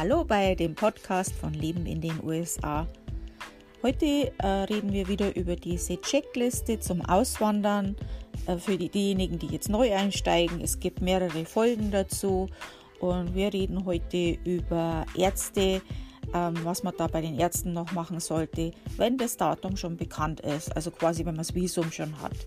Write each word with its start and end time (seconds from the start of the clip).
Hallo 0.00 0.22
bei 0.22 0.54
dem 0.54 0.76
Podcast 0.76 1.32
von 1.32 1.52
Leben 1.52 1.84
in 1.84 2.00
den 2.00 2.22
USA. 2.22 2.86
Heute 3.82 4.32
äh, 4.38 4.46
reden 4.46 4.92
wir 4.92 5.08
wieder 5.08 5.34
über 5.34 5.56
diese 5.56 6.00
Checkliste 6.00 6.78
zum 6.78 7.04
Auswandern 7.04 7.96
äh, 8.46 8.58
für 8.58 8.78
die, 8.78 8.90
diejenigen, 8.90 9.40
die 9.40 9.48
jetzt 9.48 9.68
neu 9.68 9.92
einsteigen. 9.92 10.60
Es 10.60 10.78
gibt 10.78 11.00
mehrere 11.00 11.44
Folgen 11.44 11.90
dazu 11.90 12.48
und 13.00 13.34
wir 13.34 13.52
reden 13.52 13.86
heute 13.86 14.38
über 14.44 15.04
Ärzte, 15.16 15.82
ähm, 16.32 16.54
was 16.62 16.84
man 16.84 16.94
da 16.96 17.08
bei 17.08 17.20
den 17.20 17.36
Ärzten 17.36 17.72
noch 17.72 17.90
machen 17.90 18.20
sollte, 18.20 18.70
wenn 18.98 19.18
das 19.18 19.36
Datum 19.36 19.76
schon 19.76 19.96
bekannt 19.96 20.38
ist, 20.42 20.76
also 20.76 20.92
quasi 20.92 21.26
wenn 21.26 21.34
man 21.34 21.38
das 21.38 21.56
Visum 21.56 21.90
schon 21.90 22.22
hat. 22.22 22.46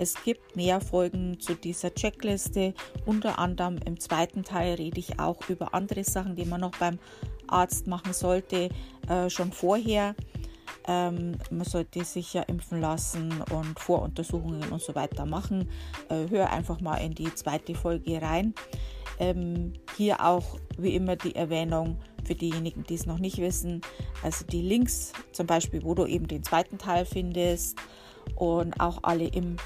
Es 0.00 0.14
gibt 0.24 0.56
mehr 0.56 0.80
Folgen 0.80 1.38
zu 1.40 1.54
dieser 1.54 1.94
Checkliste. 1.94 2.72
Unter 3.04 3.38
anderem 3.38 3.76
im 3.84 4.00
zweiten 4.00 4.44
Teil 4.44 4.76
rede 4.76 4.98
ich 4.98 5.20
auch 5.20 5.46
über 5.50 5.74
andere 5.74 6.04
Sachen, 6.04 6.36
die 6.36 6.46
man 6.46 6.62
noch 6.62 6.74
beim 6.78 6.98
Arzt 7.48 7.86
machen 7.86 8.14
sollte, 8.14 8.70
äh, 9.10 9.28
schon 9.28 9.52
vorher. 9.52 10.14
Ähm, 10.88 11.36
man 11.50 11.66
sollte 11.66 12.02
sich 12.06 12.32
ja 12.32 12.40
impfen 12.44 12.80
lassen 12.80 13.44
und 13.52 13.78
Voruntersuchungen 13.78 14.72
und 14.72 14.80
so 14.80 14.94
weiter 14.94 15.26
machen. 15.26 15.68
Äh, 16.08 16.30
hör 16.30 16.50
einfach 16.50 16.80
mal 16.80 16.96
in 16.96 17.14
die 17.14 17.34
zweite 17.34 17.74
Folge 17.74 18.22
rein. 18.22 18.54
Ähm, 19.18 19.74
hier 19.98 20.24
auch 20.24 20.56
wie 20.78 20.94
immer 20.94 21.16
die 21.16 21.34
Erwähnung 21.34 21.98
für 22.24 22.34
diejenigen, 22.34 22.84
die 22.84 22.94
es 22.94 23.04
noch 23.04 23.18
nicht 23.18 23.36
wissen. 23.36 23.82
Also 24.22 24.46
die 24.46 24.62
Links 24.62 25.12
zum 25.32 25.46
Beispiel, 25.46 25.82
wo 25.82 25.94
du 25.94 26.06
eben 26.06 26.26
den 26.26 26.42
zweiten 26.42 26.78
Teil 26.78 27.04
findest 27.04 27.76
und 28.36 28.80
auch 28.80 29.00
alle 29.02 29.26
im 29.26 29.56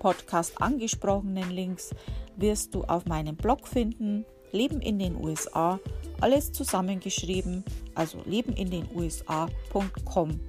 Podcast 0.00 0.60
angesprochenen 0.60 1.50
Links 1.50 1.94
wirst 2.36 2.74
du 2.74 2.82
auf 2.84 3.04
meinem 3.04 3.36
Blog 3.36 3.68
finden. 3.68 4.24
Leben 4.50 4.80
in 4.80 4.98
den 4.98 5.14
USA, 5.14 5.78
alles 6.20 6.50
zusammengeschrieben, 6.50 7.62
also 7.94 8.18
lebenindenusa.com. 8.24 10.40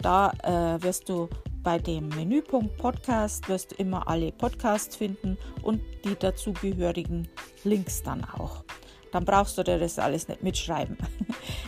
Da 0.00 0.32
äh, 0.42 0.82
wirst 0.82 1.08
du 1.08 1.28
bei 1.62 1.78
dem 1.78 2.08
Menüpunkt 2.08 2.76
Podcast 2.78 3.48
wirst 3.48 3.70
du 3.72 3.76
immer 3.76 4.08
alle 4.08 4.32
Podcasts 4.32 4.96
finden 4.96 5.38
und 5.62 5.80
die 6.04 6.16
dazugehörigen 6.16 7.28
Links 7.64 8.02
dann 8.02 8.24
auch. 8.24 8.64
Dann 9.12 9.24
brauchst 9.24 9.56
du 9.58 9.62
dir 9.62 9.78
das 9.78 9.98
alles 9.98 10.28
nicht 10.28 10.42
mitschreiben. 10.42 10.96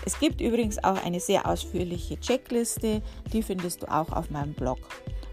Es 0.07 0.19
gibt 0.19 0.41
übrigens 0.41 0.83
auch 0.83 1.05
eine 1.05 1.21
sehr 1.21 1.47
ausführliche 1.47 2.19
Checkliste, 2.19 3.03
die 3.35 3.43
findest 3.43 3.83
du 3.83 3.93
auch 3.93 4.11
auf 4.11 4.31
meinem 4.31 4.55
Blog. 4.55 4.79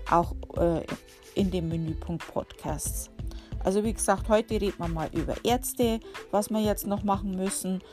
Auch 0.09 0.33
äh, 0.57 0.85
in 1.35 1.51
dem 1.51 1.69
Menüpunkt 1.69 2.25
Podcasts. 2.27 3.09
Also 3.63 3.83
wie 3.83 3.93
gesagt, 3.93 4.29
heute 4.29 4.61
reden 4.61 4.77
wir 4.77 4.87
mal 4.87 5.09
über 5.13 5.35
Ärzte, 5.43 5.99
was 6.31 6.49
wir 6.49 6.61
jetzt 6.61 6.87
noch 6.87 7.03
machen 7.03 7.31
müssen. 7.31 7.83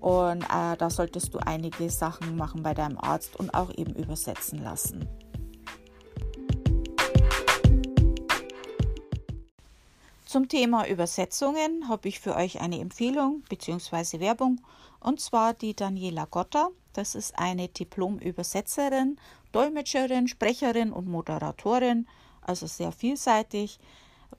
Und 0.00 0.42
äh, 0.44 0.76
da 0.76 0.90
solltest 0.90 1.34
du 1.34 1.38
einige 1.38 1.90
Sachen 1.90 2.36
machen 2.36 2.62
bei 2.62 2.74
deinem 2.74 2.98
Arzt 2.98 3.36
und 3.36 3.54
auch 3.54 3.70
eben 3.76 3.94
übersetzen 3.94 4.62
lassen. 4.62 5.08
Zum 10.30 10.48
Thema 10.48 10.86
Übersetzungen 10.86 11.88
habe 11.88 12.08
ich 12.08 12.20
für 12.20 12.36
euch 12.36 12.60
eine 12.60 12.78
Empfehlung 12.78 13.42
bzw. 13.48 14.20
Werbung 14.20 14.60
und 15.00 15.20
zwar 15.20 15.54
die 15.54 15.74
Daniela 15.74 16.26
Gotta. 16.30 16.70
Das 16.92 17.14
ist 17.14 17.38
eine 17.38 17.68
Diplom-Übersetzerin, 17.68 19.18
Dolmetscherin, 19.52 20.28
Sprecherin 20.28 20.92
und 20.92 21.08
Moderatorin 21.08 22.06
also 22.42 22.66
sehr 22.66 22.92
vielseitig. 22.92 23.78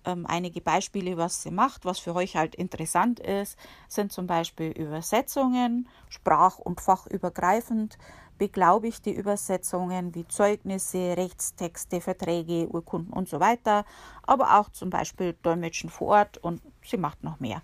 Ähm, 0.06 0.26
einige 0.26 0.62
Beispiele, 0.62 1.18
was 1.18 1.44
sie 1.44 1.52
macht, 1.52 1.86
was 1.86 2.00
für 2.00 2.16
euch 2.16 2.36
halt 2.36 2.56
interessant 2.56 3.20
ist, 3.20 3.58
sind 3.88 4.12
zum 4.12 4.26
Beispiel 4.26 4.72
Übersetzungen, 4.72 5.88
sprach- 6.10 6.60
und 6.60 6.80
fachübergreifend, 6.80 7.98
beglaubigte 8.38 9.12
Übersetzungen 9.12 10.16
wie 10.16 10.28
Zeugnisse, 10.28 11.16
Rechtstexte, 11.18 12.02
Verträge, 12.02 12.68
Urkunden 12.70 13.14
und 13.14 13.30
so 13.30 13.40
weiter, 13.40 13.86
aber 14.24 14.60
auch 14.60 14.70
zum 14.70 14.90
Beispiel 14.90 15.36
Dolmetschen 15.44 15.90
vor 15.90 16.08
Ort 16.08 16.38
und 16.38 16.62
sie 16.84 16.98
macht 16.98 17.24
noch 17.24 17.40
mehr. 17.40 17.62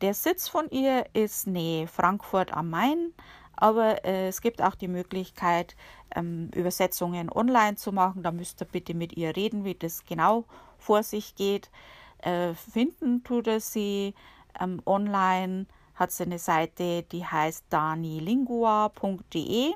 Der 0.00 0.12
Sitz 0.12 0.48
von 0.48 0.68
ihr 0.70 1.06
ist 1.14 1.46
Nähe 1.46 1.86
Frankfurt 1.86 2.52
am 2.52 2.68
Main, 2.68 3.14
aber 3.56 4.04
äh, 4.04 4.28
es 4.28 4.40
gibt 4.40 4.62
auch 4.62 4.74
die 4.74 4.88
Möglichkeit, 4.88 5.76
ähm, 6.14 6.50
Übersetzungen 6.54 7.30
online 7.30 7.76
zu 7.76 7.92
machen. 7.92 8.22
Da 8.22 8.32
müsst 8.32 8.62
ihr 8.62 8.66
bitte 8.66 8.94
mit 8.94 9.16
ihr 9.16 9.36
reden, 9.36 9.64
wie 9.64 9.74
das 9.74 10.04
genau 10.04 10.44
vor 10.78 11.02
sich 11.02 11.34
geht. 11.34 11.70
Äh, 12.18 12.54
finden 12.54 13.24
tut 13.24 13.46
er 13.46 13.60
sie 13.60 14.14
ähm, 14.60 14.82
online, 14.86 15.66
hat 15.94 16.12
sie 16.12 16.24
eine 16.24 16.38
Seite, 16.38 17.04
die 17.04 17.24
heißt 17.24 17.64
danilingua.de. 17.70 19.72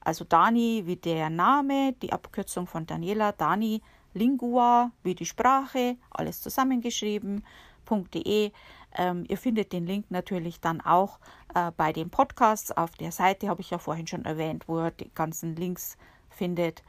Also 0.00 0.24
Dani 0.24 0.82
wie 0.86 0.96
der 0.96 1.30
Name, 1.30 1.94
die 2.02 2.12
Abkürzung 2.12 2.66
von 2.66 2.84
Daniela, 2.86 3.32
Dani 3.32 3.80
Lingua 4.14 4.90
wie 5.02 5.14
die 5.14 5.26
Sprache, 5.26 5.96
alles 6.10 6.40
zusammengeschrieben.de. 6.42 8.52
Ähm, 8.94 9.24
ihr 9.28 9.38
findet 9.38 9.72
den 9.72 9.86
Link 9.86 10.10
natürlich 10.10 10.60
dann 10.60 10.80
auch 10.80 11.18
äh, 11.54 11.70
bei 11.76 11.92
den 11.92 12.10
Podcasts 12.10 12.70
auf 12.72 12.92
der 12.92 13.12
Seite, 13.12 13.48
habe 13.48 13.60
ich 13.60 13.70
ja 13.70 13.78
vorhin 13.78 14.06
schon 14.06 14.24
erwähnt, 14.24 14.68
wo 14.68 14.78
ihr 14.80 14.90
die 14.90 15.10
ganzen 15.14 15.56
Links 15.56 15.96
findet. 16.30 16.82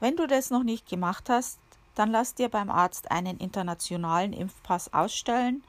Wenn 0.00 0.16
du 0.16 0.26
das 0.26 0.50
noch 0.50 0.62
nicht 0.62 0.88
gemacht 0.88 1.28
hast, 1.28 1.58
dann 1.94 2.10
lass 2.10 2.34
dir 2.34 2.48
beim 2.48 2.70
Arzt 2.70 3.10
einen 3.10 3.38
internationalen 3.38 4.32
Impfpass 4.32 4.92
ausstellen 4.92 5.62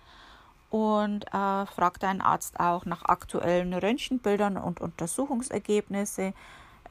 und 0.70 1.26
äh, 1.28 1.66
frag 1.66 2.00
deinen 2.00 2.22
Arzt 2.22 2.60
auch 2.60 2.86
nach 2.86 3.06
aktuellen 3.06 3.74
Röntgenbildern 3.74 4.58
und 4.58 4.82
Untersuchungsergebnisse, 4.82 6.34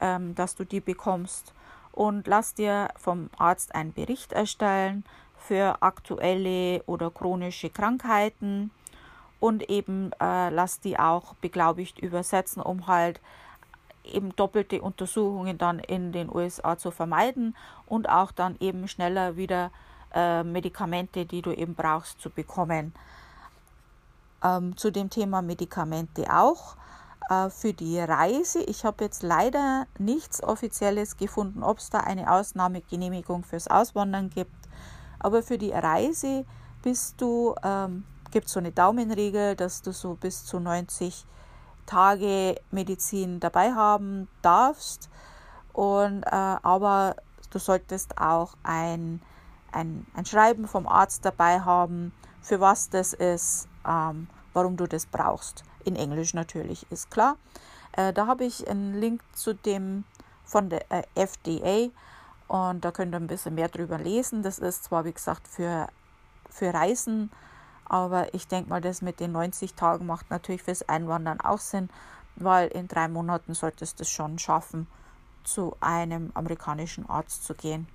ähm, 0.01 0.33
dass 0.33 0.55
du 0.55 0.65
die 0.65 0.79
bekommst. 0.81 1.53
Und 1.91 2.27
lass 2.27 2.53
dir 2.53 2.89
vom 2.95 3.29
Arzt 3.37 3.75
einen 3.75 3.93
Bericht 3.93 4.33
erstellen 4.33 5.03
für 5.47 5.81
aktuelle 5.81 6.83
oder 6.85 7.09
chronische 7.09 7.69
Krankheiten 7.69 8.71
und 9.39 9.69
eben 9.69 10.11
äh, 10.19 10.49
lass 10.49 10.79
die 10.79 10.99
auch 10.99 11.35
beglaubigt 11.35 11.99
übersetzen, 11.99 12.61
um 12.61 12.87
halt 12.87 13.21
eben 14.03 14.35
doppelte 14.35 14.81
Untersuchungen 14.81 15.57
dann 15.57 15.79
in 15.79 16.11
den 16.11 16.33
USA 16.33 16.77
zu 16.77 16.91
vermeiden 16.91 17.55
und 17.85 18.09
auch 18.09 18.31
dann 18.31 18.57
eben 18.59 18.87
schneller 18.87 19.37
wieder 19.37 19.71
äh, 20.13 20.43
Medikamente, 20.43 21.25
die 21.25 21.41
du 21.41 21.51
eben 21.51 21.75
brauchst, 21.75 22.19
zu 22.21 22.29
bekommen. 22.29 22.93
Ähm, 24.43 24.77
zu 24.77 24.91
dem 24.91 25.09
Thema 25.09 25.41
Medikamente 25.41 26.25
auch. 26.33 26.75
Äh, 27.29 27.49
für 27.49 27.73
die 27.73 27.99
Reise, 27.99 28.63
ich 28.63 28.85
habe 28.85 29.03
jetzt 29.03 29.23
leider 29.23 29.87
nichts 29.97 30.41
Offizielles 30.41 31.17
gefunden, 31.17 31.63
ob 31.63 31.79
es 31.79 31.89
da 31.89 31.99
eine 31.99 32.31
Ausnahmegenehmigung 32.31 33.43
fürs 33.43 33.67
Auswandern 33.67 34.29
gibt, 34.29 34.55
aber 35.19 35.43
für 35.43 35.57
die 35.57 35.71
Reise 35.71 36.45
bist 36.81 37.19
du 37.19 37.55
ähm, 37.63 38.03
gibt 38.31 38.49
so 38.49 38.59
eine 38.59 38.71
Daumenregel, 38.71 39.55
dass 39.55 39.81
du 39.81 39.91
so 39.91 40.15
bis 40.15 40.45
zu 40.45 40.59
90 40.59 41.25
Tage 41.85 42.55
Medizin 42.71 43.39
dabei 43.39 43.73
haben 43.73 44.27
darfst. 44.41 45.09
Und, 45.73 46.23
äh, 46.23 46.29
aber 46.31 47.15
du 47.49 47.59
solltest 47.59 48.17
auch 48.17 48.53
ein, 48.63 49.21
ein, 49.71 50.05
ein 50.13 50.25
Schreiben 50.25 50.67
vom 50.67 50.87
Arzt 50.87 51.23
dabei 51.25 51.61
haben, 51.61 52.13
für 52.41 52.59
was 52.59 52.89
das 52.89 53.13
ist, 53.13 53.67
ähm, 53.87 54.27
warum 54.53 54.77
du 54.77 54.87
das 54.87 55.05
brauchst. 55.05 55.63
In 55.83 55.95
Englisch 55.95 56.33
natürlich, 56.33 56.85
ist 56.91 57.09
klar. 57.09 57.37
Äh, 57.93 58.13
da 58.13 58.27
habe 58.27 58.45
ich 58.45 58.67
einen 58.67 58.99
Link 58.99 59.21
zu 59.33 59.53
dem 59.53 60.03
von 60.43 60.69
der 60.69 60.91
äh, 60.91 61.03
FDA 61.15 61.89
und 62.47 62.85
da 62.85 62.91
könnt 62.91 63.13
ihr 63.13 63.19
ein 63.19 63.27
bisschen 63.27 63.55
mehr 63.55 63.69
drüber 63.69 63.97
lesen. 63.97 64.43
Das 64.43 64.59
ist 64.59 64.85
zwar, 64.85 65.05
wie 65.05 65.13
gesagt, 65.13 65.47
für, 65.47 65.87
für 66.49 66.73
Reisen 66.73 67.29
aber 67.89 68.33
ich 68.33 68.47
denke 68.47 68.69
mal, 68.69 68.81
das 68.81 69.01
mit 69.01 69.19
den 69.19 69.31
90 69.31 69.73
Tagen 69.73 70.05
macht 70.05 70.29
natürlich 70.29 70.63
fürs 70.63 70.87
Einwandern 70.87 71.39
auch 71.39 71.59
Sinn, 71.59 71.89
weil 72.35 72.67
in 72.69 72.87
drei 72.87 73.07
Monaten 73.07 73.53
solltest 73.53 73.99
du 73.99 74.03
es 74.03 74.09
schon 74.09 74.39
schaffen, 74.39 74.87
zu 75.43 75.75
einem 75.79 76.31
amerikanischen 76.33 77.09
Arzt 77.09 77.45
zu 77.45 77.53
gehen. 77.53 77.87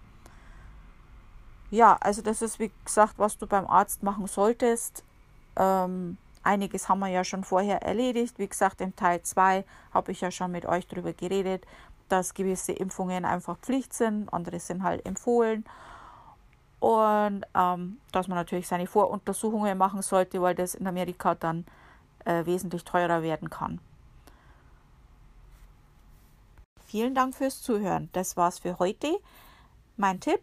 Ja, 1.71 1.97
also 2.01 2.23
das 2.23 2.43
ist 2.43 2.59
wie 2.59 2.71
gesagt, 2.85 3.15
was 3.19 3.37
du 3.37 3.47
beim 3.47 3.67
Arzt 3.67 4.03
machen 4.03 4.27
solltest. 4.27 5.05
Ähm, 5.57 6.17
einiges 6.43 6.89
haben 6.89 7.01
wir 7.01 7.09
ja 7.09 7.25
schon 7.25 7.45
vorher 7.45 7.83
erledigt. 7.83 8.39
Wie 8.39 8.49
gesagt, 8.49 8.81
im 8.81 8.97
Teil 8.97 9.23
2 9.23 9.65
habe 9.93 10.13
ich 10.13 10.23
ja 10.23 10.31
schon 10.31 10.53
mit 10.53 10.65
euch 10.65 10.87
darüber 10.87 11.13
geredet, 11.13 11.67
dass 12.13 12.35
gewisse 12.35 12.73
Impfungen 12.73 13.25
einfach 13.25 13.57
Pflicht 13.59 13.95
sind, 13.95 14.33
andere 14.33 14.61
sind 14.61 14.83
halt 14.83 15.07
empfohlen 15.07 15.65
und 16.79 17.45
ähm, 17.55 17.99
dass 18.11 18.29
man 18.29 18.37
natürlich 18.37 18.69
seine 18.69 18.87
Voruntersuchungen 18.87 19.79
machen 19.79 20.03
sollte, 20.03 20.43
weil 20.43 20.55
das 20.55 20.75
in 20.75 20.87
Amerika 20.87 21.35
dann 21.35 21.65
äh, 22.25 22.45
wesentlich 22.45 22.85
teurer 22.85 23.23
werden 23.23 23.49
kann. 23.49 23.81
Vielen 26.85 27.15
Dank 27.15 27.35
fürs 27.35 27.63
Zuhören. 27.63 28.11
Das 28.13 28.37
war's 28.37 28.59
für 28.59 28.79
heute. 28.79 29.17
Mein 29.97 30.21
Tipp, 30.21 30.41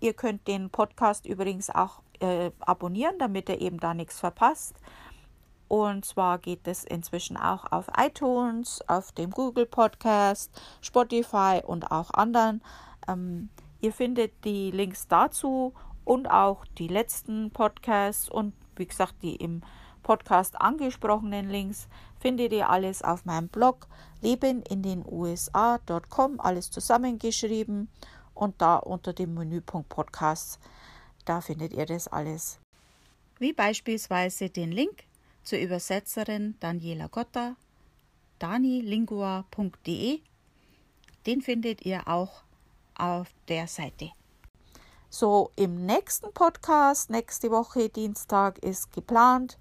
ihr 0.00 0.14
könnt 0.14 0.48
den 0.48 0.70
Podcast 0.70 1.26
übrigens 1.26 1.70
auch 1.70 2.00
äh, 2.20 2.50
abonnieren, 2.60 3.18
damit 3.18 3.48
ihr 3.48 3.60
eben 3.60 3.78
da 3.78 3.94
nichts 3.94 4.18
verpasst. 4.18 4.74
Und 5.72 6.04
zwar 6.04 6.36
geht 6.36 6.68
es 6.68 6.84
inzwischen 6.84 7.38
auch 7.38 7.72
auf 7.72 7.86
iTunes, 7.96 8.86
auf 8.88 9.10
dem 9.12 9.30
Google 9.30 9.64
Podcast, 9.64 10.50
Spotify 10.82 11.62
und 11.64 11.90
auch 11.90 12.10
anderen. 12.10 12.62
Ähm, 13.08 13.48
ihr 13.80 13.94
findet 13.94 14.44
die 14.44 14.70
Links 14.70 15.08
dazu 15.08 15.72
und 16.04 16.30
auch 16.30 16.66
die 16.76 16.88
letzten 16.88 17.52
Podcasts 17.52 18.28
und 18.28 18.52
wie 18.76 18.84
gesagt 18.84 19.14
die 19.22 19.34
im 19.36 19.62
Podcast 20.02 20.60
angesprochenen 20.60 21.48
Links 21.48 21.88
findet 22.20 22.52
ihr 22.52 22.68
alles 22.68 23.00
auf 23.00 23.24
meinem 23.24 23.48
Blog 23.48 23.86
leben 24.20 24.60
in 24.68 24.82
den 24.82 25.02
USA.com, 25.10 26.38
alles 26.38 26.70
zusammengeschrieben 26.70 27.88
und 28.34 28.60
da 28.60 28.76
unter 28.76 29.14
dem 29.14 29.32
Menüpunkt 29.32 29.88
Podcasts, 29.88 30.58
da 31.24 31.40
findet 31.40 31.72
ihr 31.72 31.86
das 31.86 32.08
alles. 32.08 32.60
Wie 33.38 33.54
beispielsweise 33.54 34.50
den 34.50 34.70
Link 34.70 35.04
zur 35.42 35.58
Übersetzerin 35.58 36.56
Daniela 36.60 37.08
Gotta, 37.08 37.56
danilingua.de. 38.38 40.20
Den 41.26 41.40
findet 41.40 41.84
ihr 41.84 42.08
auch 42.08 42.42
auf 42.94 43.28
der 43.48 43.66
Seite. 43.66 44.10
So, 45.08 45.50
im 45.56 45.84
nächsten 45.84 46.32
Podcast, 46.32 47.10
nächste 47.10 47.50
Woche, 47.50 47.88
Dienstag, 47.88 48.58
ist 48.58 48.92
geplant. 48.92 49.58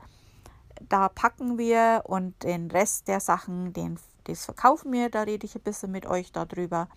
Da 0.87 1.09
packen 1.09 1.57
wir 1.57 2.03
und 2.05 2.41
den 2.43 2.71
Rest 2.71 3.07
der 3.07 3.19
Sachen, 3.19 3.73
den, 3.73 3.99
das 4.23 4.45
verkaufen 4.45 4.91
wir. 4.91 5.09
Da 5.09 5.23
rede 5.23 5.45
ich 5.45 5.55
ein 5.55 5.61
bisschen 5.61 5.91
mit 5.91 6.05
euch 6.05 6.31
darüber. 6.31 6.87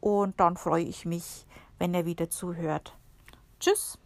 Und 0.00 0.38
dann 0.38 0.56
freue 0.56 0.84
ich 0.84 1.06
mich, 1.06 1.46
wenn 1.78 1.94
ihr 1.94 2.04
wieder 2.04 2.30
zuhört. 2.30 2.94
Tschüss. 3.60 3.98